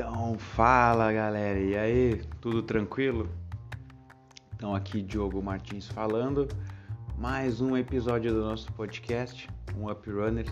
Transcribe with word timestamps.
Então, 0.00 0.38
fala 0.38 1.12
galera, 1.12 1.60
e 1.60 1.76
aí, 1.76 2.22
tudo 2.40 2.62
tranquilo? 2.62 3.28
Então, 4.54 4.74
aqui 4.74 5.02
Diogo 5.02 5.42
Martins 5.42 5.88
falando, 5.88 6.48
mais 7.18 7.60
um 7.60 7.76
episódio 7.76 8.32
do 8.32 8.40
nosso 8.40 8.72
podcast, 8.72 9.46
um 9.76 9.90
Up 9.90 10.10
Runners, 10.10 10.50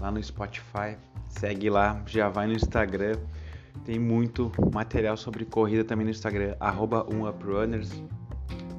lá 0.00 0.10
no 0.10 0.20
Spotify. 0.20 0.98
Segue 1.28 1.70
lá, 1.70 2.02
já 2.06 2.28
vai 2.28 2.48
no 2.48 2.52
Instagram, 2.52 3.20
tem 3.84 4.00
muito 4.00 4.50
material 4.74 5.16
sobre 5.16 5.44
corrida 5.44 5.84
também 5.84 6.04
no 6.04 6.10
Instagram, 6.10 6.56
arroba 6.58 7.06
UpRunners. 7.08 8.02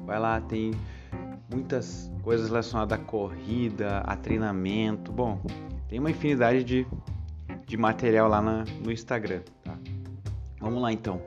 Vai 0.04 0.20
lá, 0.20 0.38
tem 0.38 0.72
muitas 1.50 2.12
coisas 2.22 2.48
relacionadas 2.48 3.00
à 3.00 3.02
corrida, 3.02 4.00
a 4.00 4.16
treinamento. 4.16 5.10
Bom, 5.10 5.40
tem 5.88 5.98
uma 5.98 6.10
infinidade 6.10 6.62
de 6.62 6.86
de 7.72 7.78
material 7.78 8.28
lá 8.28 8.42
na, 8.42 8.64
no 8.84 8.92
Instagram? 8.92 9.40
Vamos 10.62 10.80
lá 10.80 10.92
então. 10.92 11.20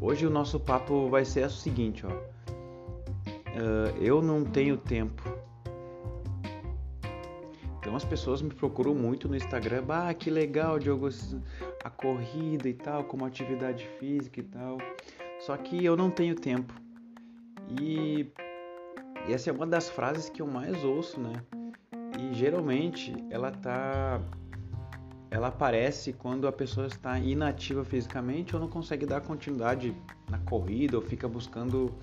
Hoje 0.00 0.24
o 0.24 0.30
nosso 0.30 0.60
papo 0.60 1.08
vai 1.08 1.24
ser 1.24 1.46
o 1.46 1.50
seguinte, 1.50 2.06
ó. 2.06 2.10
Uh, 2.10 4.00
eu 4.00 4.22
não 4.22 4.44
tenho 4.44 4.76
tempo. 4.76 5.22
Então 7.80 7.96
as 7.96 8.04
pessoas 8.04 8.40
me 8.40 8.50
procuram 8.50 8.94
muito 8.94 9.28
no 9.28 9.34
Instagram, 9.34 9.84
ah, 9.88 10.14
que 10.14 10.30
legal, 10.30 10.78
Diogo, 10.78 11.08
a 11.82 11.90
corrida 11.90 12.68
e 12.68 12.74
tal, 12.74 13.02
como 13.04 13.24
atividade 13.24 13.84
física 13.98 14.38
e 14.38 14.44
tal. 14.44 14.78
Só 15.40 15.56
que 15.56 15.84
eu 15.84 15.96
não 15.96 16.08
tenho 16.08 16.36
tempo. 16.36 16.72
E 17.80 18.30
essa 19.28 19.50
é 19.50 19.52
uma 19.52 19.66
das 19.66 19.90
frases 19.90 20.28
que 20.28 20.40
eu 20.40 20.46
mais 20.46 20.84
ouço, 20.84 21.18
né? 21.20 21.32
E 22.20 22.34
geralmente 22.34 23.12
ela 23.30 23.50
tá 23.50 24.20
ela 25.46 25.48
aparece 25.48 26.12
quando 26.12 26.48
a 26.48 26.52
pessoa 26.52 26.86
está 26.86 27.18
inativa 27.18 27.84
fisicamente 27.84 28.54
ou 28.54 28.60
não 28.60 28.68
consegue 28.68 29.06
dar 29.06 29.20
continuidade 29.20 29.94
na 30.28 30.38
corrida 30.38 30.96
ou 30.96 31.02
fica 31.02 31.28
buscando 31.28 31.94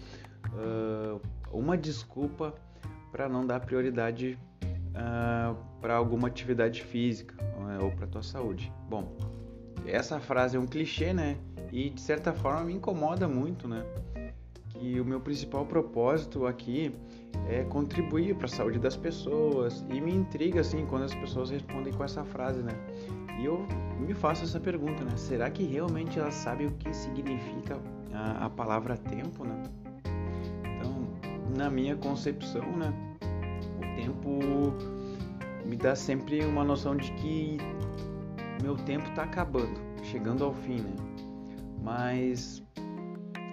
uh, 0.53 1.21
uma 1.51 1.77
desculpa 1.77 2.53
para 3.11 3.27
não 3.27 3.45
dar 3.45 3.59
prioridade 3.59 4.39
uh, 4.63 5.55
para 5.81 5.95
alguma 5.95 6.27
atividade 6.29 6.83
física 6.83 7.35
uh, 7.43 7.83
ou 7.83 7.91
para 7.91 8.07
tua 8.07 8.23
saúde. 8.23 8.71
Bom, 8.89 9.15
essa 9.85 10.19
frase 10.19 10.55
é 10.55 10.59
um 10.59 10.65
clichê, 10.65 11.13
né? 11.13 11.37
E 11.71 11.89
de 11.89 11.99
certa 12.01 12.31
forma 12.33 12.63
me 12.63 12.73
incomoda 12.73 13.27
muito, 13.27 13.67
né? 13.67 13.83
Que 14.83 14.99
o 14.99 15.05
meu 15.05 15.21
principal 15.21 15.65
propósito 15.65 16.45
aqui 16.45 16.93
é 17.47 17.63
contribuir 17.63 18.35
para 18.35 18.47
a 18.47 18.49
saúde 18.49 18.79
das 18.79 18.97
pessoas 18.97 19.85
e 19.89 20.01
me 20.01 20.13
intriga 20.13 20.59
assim 20.59 20.85
quando 20.85 21.03
as 21.03 21.15
pessoas 21.15 21.49
respondem 21.51 21.93
com 21.93 22.03
essa 22.03 22.25
frase, 22.25 22.61
né? 22.61 22.73
E 23.39 23.45
eu 23.45 23.65
me 23.97 24.13
faço 24.13 24.43
essa 24.43 24.59
pergunta, 24.59 25.05
né? 25.05 25.15
Será 25.15 25.49
que 25.49 25.63
realmente 25.63 26.19
elas 26.19 26.33
sabem 26.33 26.67
o 26.67 26.71
que 26.71 26.93
significa 26.93 27.79
a, 28.13 28.47
a 28.47 28.49
palavra 28.49 28.97
tempo, 28.97 29.45
né? 29.45 29.63
Então, 30.75 31.07
na 31.57 31.69
minha 31.69 31.95
concepção, 31.95 32.69
né? 32.75 32.93
O 33.77 33.95
tempo 33.95 34.39
me 35.65 35.77
dá 35.77 35.95
sempre 35.95 36.43
uma 36.43 36.65
noção 36.65 36.97
de 36.97 37.09
que 37.13 37.57
meu 38.61 38.75
tempo 38.75 39.07
está 39.07 39.23
acabando, 39.23 39.79
chegando 40.03 40.43
ao 40.43 40.53
fim, 40.53 40.81
né? 40.81 40.95
Mas 41.81 42.61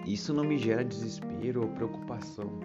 isso 0.05 0.33
não 0.33 0.43
me 0.43 0.57
gera 0.57 0.83
desespero 0.83 1.61
ou 1.61 1.67
preocupação, 1.69 2.59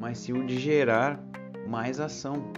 mas 0.00 0.18
sim 0.18 0.32
o 0.32 0.46
de 0.46 0.58
gerar 0.58 1.22
mais 1.68 2.00
ação 2.00 2.52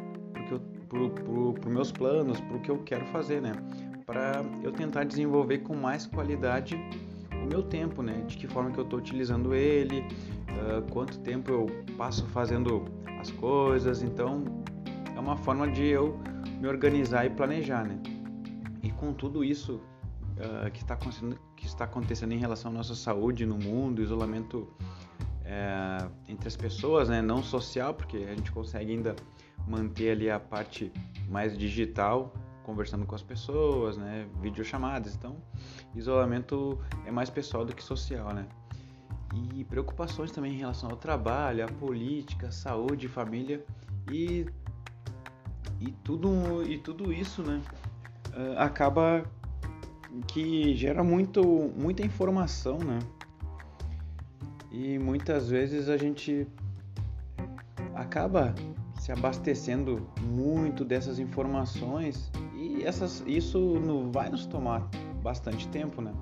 para 0.89 0.99
os 0.99 1.65
meus 1.67 1.93
planos, 1.93 2.41
para 2.41 2.57
o 2.57 2.61
que 2.61 2.71
eu 2.71 2.79
quero 2.83 3.07
fazer, 3.07 3.41
né? 3.41 3.53
para 4.09 4.43
eu 4.63 4.73
tentar 4.73 5.05
desenvolver 5.05 5.59
com 5.59 5.77
mais 5.77 6.07
qualidade 6.07 6.81
o 7.31 7.47
meu 7.47 7.63
tempo, 7.63 8.03
né? 8.03 8.25
De 8.27 8.39
que 8.39 8.49
forma 8.49 8.71
que 8.71 8.79
eu 8.79 8.85
estou 8.85 8.99
utilizando 8.99 9.55
ele, 9.55 10.01
uh, 10.01 10.91
quanto 10.91 11.21
tempo 11.21 11.53
eu 11.53 11.67
passo 11.99 12.25
fazendo 12.29 12.87
as 13.21 13.31
coisas. 13.33 14.03
Então, 14.03 14.45
é 15.15 15.21
uma 15.21 15.37
forma 15.37 15.71
de 15.71 15.85
eu 15.85 16.19
me 16.59 16.67
organizar 16.67 17.27
e 17.27 17.31
planejar, 17.31 17.85
né? 17.85 17.99
E 18.83 18.91
com 18.91 19.13
tudo 19.13 19.45
isso 19.45 19.79
uh, 20.39 20.71
que, 20.71 20.83
está 20.83 20.95
acontecendo, 20.95 21.39
que 21.57 21.67
está 21.67 21.85
acontecendo 21.85 22.33
em 22.33 22.39
relação 22.39 22.71
à 22.71 22.75
nossa 22.75 22.95
saúde 22.95 23.45
no 23.45 23.57
mundo, 23.57 24.03
isolamento 24.03 24.69
uh, 25.43 26.11
entre 26.29 26.49
as 26.49 26.57
pessoas, 26.57 27.09
né? 27.09 27.21
Não 27.21 27.43
social, 27.43 27.95
porque 27.95 28.17
a 28.19 28.35
gente 28.35 28.51
consegue 28.53 28.93
ainda 28.93 29.15
manter 29.67 30.11
ali 30.11 30.31
a 30.31 30.39
parte 30.39 30.93
mais 31.29 31.57
digital, 31.57 32.33
conversando 32.63 33.07
com 33.07 33.15
as 33.15 33.23
pessoas, 33.23 33.97
né? 33.97 34.27
Videochamadas. 34.41 35.15
Então, 35.15 35.37
isolamento 35.95 36.79
é 37.05 37.11
mais 37.11 37.31
pessoal 37.31 37.65
do 37.65 37.75
que 37.75 37.83
social, 37.83 38.33
né? 38.33 38.47
E 39.35 39.65
preocupações 39.65 40.31
também 40.31 40.55
em 40.55 40.59
relação 40.59 40.91
ao 40.91 40.97
trabalho, 40.97 41.65
à 41.65 41.69
política, 41.69 42.51
saúde, 42.51 43.09
família 43.09 43.65
e 44.11 44.47
e 45.81 45.93
tudo 46.03 46.63
e 46.69 46.79
tudo 46.79 47.13
isso, 47.13 47.43
né? 47.43 47.63
Uh, 48.35 48.59
acaba 48.59 49.25
que 50.27 50.75
gera 50.75 51.03
muito 51.03 51.73
muita 51.77 52.05
informação, 52.05 52.79
né? 52.79 52.99
E 54.71 54.99
muitas 54.99 55.49
vezes 55.49 55.89
a 55.89 55.97
gente 55.97 56.47
acaba 57.95 58.55
se 58.99 59.13
abastecendo 59.13 60.07
muito 60.21 60.85
dessas 60.85 61.19
informações 61.19 62.31
e 62.55 62.83
essas, 62.85 63.23
isso 63.27 63.59
não 63.81 64.11
vai 64.11 64.29
nos 64.29 64.47
tomar 64.47 64.89
bastante 65.23 65.67
tempo, 65.69 66.03
né? 66.03 66.13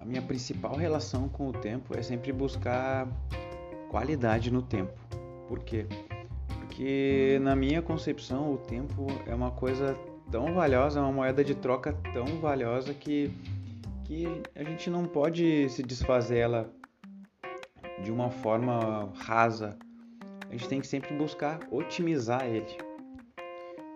A 0.00 0.04
minha 0.04 0.22
principal 0.22 0.76
relação 0.76 1.28
com 1.28 1.48
o 1.48 1.52
tempo 1.52 1.96
é 1.96 2.02
sempre 2.02 2.32
buscar 2.32 3.08
qualidade 3.88 4.50
no 4.50 4.62
tempo. 4.62 4.92
Por 5.48 5.60
quê? 5.60 5.86
Porque 6.58 7.38
na 7.42 7.54
minha 7.54 7.82
concepção 7.82 8.52
o 8.52 8.58
tempo 8.58 9.06
é 9.26 9.34
uma 9.34 9.50
coisa 9.50 9.96
tão 10.32 10.54
valiosa, 10.54 10.98
é 10.98 11.02
uma 11.02 11.12
moeda 11.12 11.44
de 11.44 11.54
troca 11.54 11.92
tão 12.14 12.24
valiosa 12.40 12.94
que, 12.94 13.30
que 14.04 14.26
a 14.56 14.64
gente 14.64 14.88
não 14.88 15.04
pode 15.04 15.68
se 15.68 15.82
desfazer 15.82 16.38
ela 16.38 16.72
de 18.02 18.10
uma 18.10 18.30
forma 18.30 19.12
rasa. 19.14 19.76
A 20.48 20.52
gente 20.52 20.68
tem 20.68 20.80
que 20.80 20.86
sempre 20.86 21.14
buscar 21.14 21.60
otimizar 21.70 22.46
ele. 22.46 22.78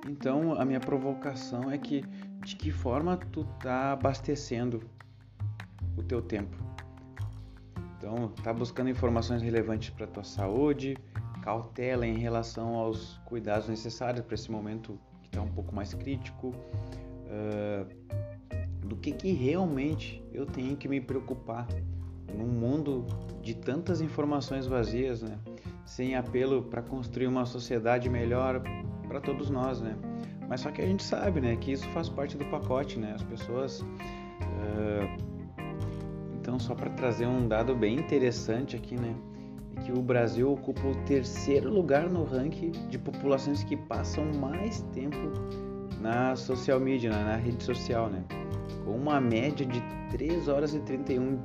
Então 0.06 0.52
a 0.60 0.64
minha 0.64 0.78
provocação 0.78 1.70
é 1.70 1.78
que 1.78 2.04
de 2.44 2.54
que 2.54 2.70
forma 2.70 3.16
tu 3.32 3.44
tá 3.58 3.92
abastecendo 3.92 4.82
o 5.96 6.02
teu 6.02 6.20
tempo. 6.20 6.56
Então, 7.96 8.28
tá 8.44 8.52
buscando 8.52 8.90
informações 8.90 9.42
relevantes 9.42 9.90
para 9.90 10.06
tua 10.06 10.22
saúde, 10.22 10.96
cautela 11.42 12.06
em 12.06 12.18
relação 12.18 12.74
aos 12.74 13.18
cuidados 13.24 13.68
necessários 13.68 14.24
para 14.24 14.34
esse 14.34 14.50
momento 14.50 15.00
está 15.36 15.42
um 15.42 15.52
pouco 15.52 15.74
mais 15.74 15.92
crítico, 15.92 16.48
uh, 16.48 17.86
do 18.86 18.96
que 18.96 19.12
que 19.12 19.32
realmente 19.32 20.22
eu 20.32 20.46
tenho 20.46 20.76
que 20.76 20.88
me 20.88 21.00
preocupar 21.00 21.66
num 22.34 22.46
mundo 22.46 23.04
de 23.42 23.54
tantas 23.54 24.00
informações 24.00 24.66
vazias, 24.66 25.22
né? 25.22 25.38
Sem 25.84 26.16
apelo 26.16 26.62
para 26.62 26.82
construir 26.82 27.26
uma 27.26 27.44
sociedade 27.44 28.08
melhor 28.08 28.62
para 29.06 29.20
todos 29.20 29.50
nós, 29.50 29.80
né? 29.80 29.96
Mas 30.48 30.60
só 30.60 30.70
que 30.70 30.80
a 30.80 30.86
gente 30.86 31.02
sabe, 31.02 31.40
né, 31.40 31.56
que 31.56 31.72
isso 31.72 31.86
faz 31.88 32.08
parte 32.08 32.36
do 32.36 32.44
pacote, 32.46 32.98
né? 32.98 33.12
As 33.14 33.22
pessoas. 33.22 33.80
Uh... 33.80 35.36
Então, 36.40 36.60
só 36.60 36.76
para 36.76 36.90
trazer 36.90 37.26
um 37.26 37.48
dado 37.48 37.74
bem 37.74 37.96
interessante 37.96 38.76
aqui, 38.76 38.94
né? 38.94 39.16
Que 39.84 39.92
o 39.92 40.02
Brasil 40.02 40.52
ocupa 40.52 40.86
o 40.86 40.94
terceiro 41.04 41.70
lugar 41.70 42.08
no 42.08 42.24
ranking 42.24 42.72
de 42.88 42.98
populações 42.98 43.62
que 43.62 43.76
passam 43.76 44.24
mais 44.40 44.82
tempo 44.92 45.16
na 46.00 46.34
social 46.34 46.80
media, 46.80 47.10
na 47.10 47.36
rede 47.36 47.62
social, 47.62 48.08
né? 48.08 48.24
Com 48.84 48.96
uma 48.96 49.20
média 49.20 49.64
de 49.64 49.80
3 50.10 50.48
horas 50.48 50.74
e 50.74 50.80
31 50.80 51.38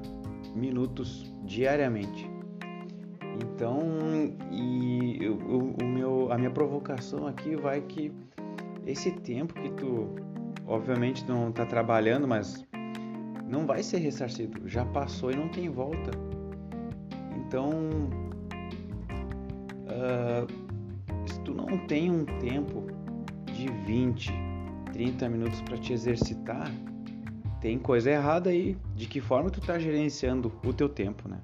minutos 0.55 1.31
diariamente. 1.45 2.29
Então, 3.41 3.79
e 4.51 5.27
o 5.27 5.85
meu, 5.85 6.31
a 6.31 6.37
minha 6.37 6.51
provocação 6.51 7.27
aqui 7.27 7.55
vai 7.55 7.81
que 7.81 8.11
esse 8.85 9.11
tempo 9.11 9.53
que 9.53 9.69
tu, 9.71 10.09
obviamente, 10.65 11.27
não 11.27 11.49
está 11.49 11.65
trabalhando, 11.65 12.27
mas 12.27 12.65
não 13.47 13.65
vai 13.65 13.83
ser 13.83 13.97
ressarcido, 13.97 14.67
já 14.67 14.85
passou 14.85 15.31
e 15.31 15.35
não 15.35 15.49
tem 15.49 15.69
volta. 15.69 16.11
Então, 17.51 17.69
uh, 19.89 20.47
se 21.27 21.37
tu 21.41 21.53
não 21.53 21.85
tem 21.85 22.09
um 22.09 22.23
tempo 22.39 22.87
de 23.53 23.67
20, 23.85 24.31
30 24.93 25.27
minutos 25.27 25.61
para 25.63 25.77
te 25.77 25.91
exercitar, 25.91 26.71
tem 27.59 27.77
coisa 27.77 28.09
errada 28.09 28.51
aí. 28.51 28.77
De 28.95 29.05
que 29.05 29.19
forma 29.19 29.49
tu 29.49 29.59
está 29.59 29.77
gerenciando 29.77 30.49
o 30.65 30.71
teu 30.71 30.87
tempo, 30.87 31.27
né? 31.27 31.41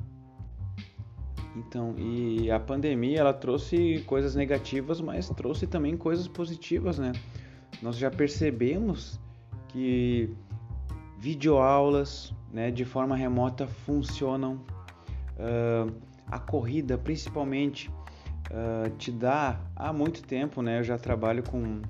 Então, 1.58 1.94
e 1.98 2.50
a 2.52 2.60
pandemia 2.60 3.20
ela 3.20 3.34
trouxe 3.34 4.02
coisas 4.08 4.34
negativas, 4.34 5.02
mas 5.02 5.30
trouxe 5.32 5.68
também 5.68 5.98
coisas 5.98 6.26
positivas, 6.26 6.98
né? 6.98 7.12
Nós 7.82 7.98
já 7.98 8.10
percebemos 8.10 9.20
que 9.68 10.34
videoaulas 11.18 12.34
né, 12.50 12.72
de 12.72 12.86
forma 12.86 13.14
remota 13.14 13.68
funcionam. 13.68 14.77
Uh, 15.38 15.94
a 16.26 16.40
corrida, 16.40 16.98
principalmente, 16.98 17.90
uh, 18.52 18.90
te 18.98 19.12
dá 19.12 19.60
há 19.76 19.94
muito 19.94 20.24
tempo, 20.24 20.62
né? 20.62 20.80
Eu 20.80 20.84
já 20.84 20.98
trabalho 20.98 21.44
com, 21.44 21.82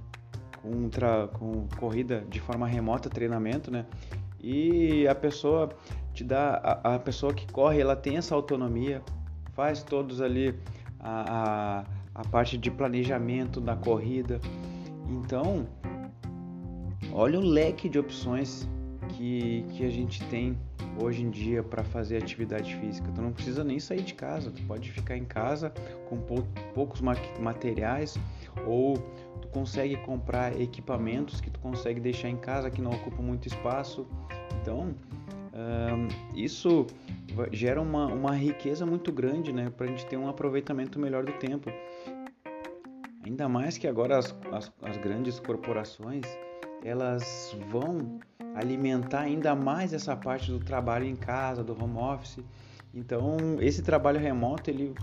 com, 0.62 0.90
tra, 0.90 1.28
com 1.30 1.68
corrida 1.80 2.26
de 2.30 2.40
forma 2.40 2.68
remota, 2.68 3.10
treinamento, 3.10 3.72
né? 3.72 3.86
E 4.40 5.08
a 5.08 5.16
pessoa 5.16 5.70
te 6.14 6.24
dá, 6.24 6.56
a, 6.84 6.96
a 6.96 7.00
pessoa 7.00 7.34
que 7.34 7.52
corre, 7.52 7.80
ela 7.80 7.96
tem 7.96 8.18
essa 8.18 8.36
autonomia, 8.36 9.02
faz 9.54 9.82
todos 9.82 10.22
ali 10.22 10.54
a, 11.00 11.80
a, 11.80 12.22
a 12.22 12.28
parte 12.30 12.58
de 12.58 12.70
planejamento 12.70 13.62
da 13.62 13.76
corrida. 13.76 14.40
Então, 15.10 15.68
olha 17.12 17.40
o 17.40 17.42
leque 17.42 17.88
de 17.88 17.98
opções 17.98 18.68
que, 19.18 19.66
que 19.74 19.84
a 19.84 19.90
gente 19.90 20.24
tem 20.25 20.56
hoje 21.02 21.24
em 21.24 21.30
dia 21.30 21.64
para 21.64 21.84
fazer 21.84 22.18
atividade 22.18 22.75
física. 22.75 23.12
Tu 23.14 23.22
não 23.22 23.31
precisa 23.31 23.64
nem 23.64 23.80
sair 23.80 24.02
de 24.02 24.14
casa, 24.14 24.52
tu 24.52 24.62
pode 24.64 24.92
ficar 24.92 25.18
em 25.18 25.25
casa 25.25 25.74
com 26.08 26.18
poucos 26.74 27.02
materiais 27.02 28.18
ou 28.66 28.98
tu 29.42 29.48
consegue 29.50 29.98
comprar 29.98 30.60
equipamentos 30.60 31.42
que 31.42 31.50
tu 31.50 31.60
consegue 31.60 32.00
deixar 32.00 32.30
em 32.30 32.38
casa 32.38 32.69
que 32.69 32.81
não 32.81 32.92
ocupam 32.92 33.24
muito 33.24 33.48
espaço. 33.48 34.08
Então, 34.62 34.94
isso 36.36 36.86
gera 37.52 37.81
uma, 37.81 38.06
uma 38.06 38.36
riqueza 38.36 38.86
muito 38.86 39.12
grande 39.12 39.52
né, 39.52 39.72
para 39.75 39.88
a 39.88 39.90
gente 39.90 40.06
ter 40.06 40.18
um 40.18 40.30
aproveitamento 40.30 41.00
melhor 41.00 41.25
do 41.25 41.34
tempo. 41.34 41.72
Ainda 43.25 43.50
mais 43.50 43.78
que 43.78 43.88
agora 43.88 44.18
as, 44.18 44.34
as, 44.52 44.72
as 44.81 44.98
grandes 44.98 45.40
corporações 45.40 46.24
elas 46.84 47.58
vão 47.69 48.19
alimentar 48.57 49.21
ainda 49.21 49.56
mais 49.56 49.94
essa 49.94 50.15
parte 50.15 50.51
do 50.51 50.59
trabalho 50.59 51.06
em 51.06 51.15
casa, 51.15 51.63
do 51.63 51.74
home 51.74 51.98
office. 51.98 52.39
Então, 52.94 53.38
esse 53.59 53.83
trabalho 53.83 54.19
remoto 54.19 54.69
ele, 54.69 54.95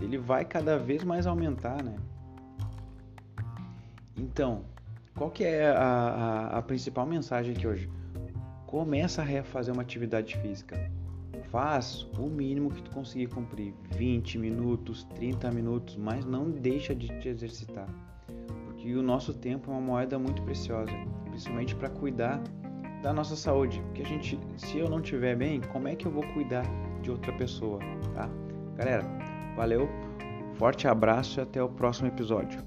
ele 0.00 0.18
vai 0.18 0.44
cada 0.44 0.78
vez 0.78 1.02
mais 1.02 1.26
aumentar, 1.26 1.82
né? 1.82 1.96
Então, 4.16 4.64
qual 5.14 5.30
que 5.30 5.44
é 5.44 5.70
a, 5.70 5.82
a, 5.82 6.58
a 6.58 6.62
principal 6.62 7.06
mensagem 7.06 7.54
aqui 7.54 7.66
hoje? 7.66 7.90
Começa 8.66 9.22
a 9.22 9.42
fazer 9.42 9.72
uma 9.72 9.82
atividade 9.82 10.36
física. 10.36 10.78
Faz 11.50 12.06
o 12.16 12.28
mínimo 12.28 12.70
que 12.70 12.82
tu 12.82 12.90
conseguir 12.90 13.26
cumprir, 13.28 13.74
20 13.96 14.38
minutos, 14.38 15.04
30 15.16 15.50
minutos, 15.50 15.96
mas 15.96 16.24
não 16.24 16.50
deixa 16.50 16.94
de 16.94 17.08
te 17.18 17.28
exercitar. 17.28 17.88
Porque 18.66 18.94
o 18.94 19.02
nosso 19.02 19.34
tempo 19.34 19.70
é 19.70 19.74
uma 19.74 19.80
moeda 19.80 20.18
muito 20.18 20.42
preciosa, 20.42 20.92
principalmente 21.24 21.74
para 21.74 21.88
cuidar 21.88 22.40
da 23.02 23.12
nossa 23.12 23.36
saúde. 23.36 23.80
Porque 23.86 24.02
a 24.02 24.06
gente, 24.06 24.38
se 24.56 24.78
eu 24.78 24.88
não 24.88 25.00
estiver 25.00 25.36
bem, 25.36 25.60
como 25.72 25.88
é 25.88 25.94
que 25.94 26.06
eu 26.06 26.12
vou 26.12 26.22
cuidar 26.32 26.64
de 27.02 27.10
outra 27.10 27.32
pessoa, 27.32 27.78
tá? 28.14 28.28
Galera, 28.76 29.04
valeu, 29.56 29.88
forte 30.54 30.86
abraço 30.86 31.40
e 31.40 31.42
até 31.42 31.62
o 31.62 31.68
próximo 31.68 32.08
episódio. 32.08 32.62